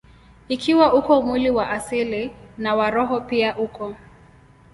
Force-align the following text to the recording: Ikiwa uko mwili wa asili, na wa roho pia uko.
Ikiwa 0.49 0.93
uko 0.93 1.21
mwili 1.21 1.49
wa 1.49 1.69
asili, 1.69 2.31
na 2.57 2.75
wa 2.75 2.91
roho 2.91 3.21
pia 3.21 3.57
uko. 3.57 3.95